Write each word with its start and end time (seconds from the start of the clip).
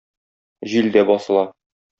Җил 0.71 0.89
дә 0.97 1.05
басыла. 1.13 1.47